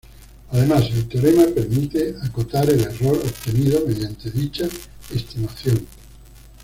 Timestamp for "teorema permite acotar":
1.07-2.67